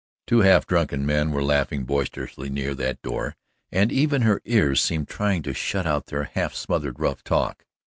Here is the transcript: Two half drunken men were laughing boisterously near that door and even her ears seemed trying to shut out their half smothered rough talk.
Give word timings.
Two 0.25 0.39
half 0.39 0.65
drunken 0.65 1.05
men 1.05 1.29
were 1.29 1.43
laughing 1.43 1.83
boisterously 1.83 2.49
near 2.49 2.73
that 2.73 2.99
door 3.03 3.35
and 3.71 3.91
even 3.91 4.23
her 4.23 4.41
ears 4.45 4.81
seemed 4.81 5.07
trying 5.07 5.43
to 5.43 5.53
shut 5.53 5.85
out 5.85 6.07
their 6.07 6.23
half 6.23 6.55
smothered 6.55 6.99
rough 6.99 7.23
talk. 7.23 7.65